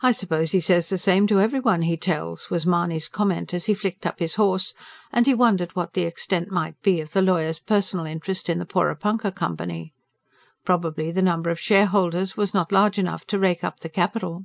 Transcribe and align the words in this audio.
"I 0.00 0.12
suppose 0.12 0.52
he 0.52 0.60
says 0.60 0.88
the 0.88 0.96
same 0.96 1.26
to 1.26 1.40
everyone 1.42 1.82
he 1.82 1.98
tells," 1.98 2.48
was 2.48 2.64
Mahony's 2.64 3.06
comment 3.06 3.52
as 3.52 3.66
he 3.66 3.74
flicked 3.74 4.06
up 4.06 4.18
his 4.18 4.36
horse; 4.36 4.72
and 5.12 5.26
he 5.26 5.34
wondered 5.34 5.76
what 5.76 5.92
the 5.92 6.04
extent 6.04 6.50
might 6.50 6.80
be 6.80 7.02
of 7.02 7.12
the 7.12 7.20
lawyer's 7.20 7.58
personal 7.58 8.06
interest 8.06 8.48
in 8.48 8.58
the 8.58 8.64
"Porepunkah 8.64 9.34
Company." 9.34 9.92
Probably 10.64 11.10
the 11.12 11.20
number 11.20 11.50
of 11.50 11.60
shareholders 11.60 12.38
was 12.38 12.54
not 12.54 12.72
large 12.72 12.98
enough 12.98 13.26
to 13.26 13.38
rake 13.38 13.62
up 13.62 13.80
the 13.80 13.90
capital. 13.90 14.44